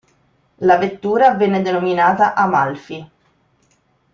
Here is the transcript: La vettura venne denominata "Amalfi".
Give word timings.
La 0.65 0.77
vettura 0.77 1.35
venne 1.35 1.61
denominata 1.61 2.33
"Amalfi". 2.33 3.07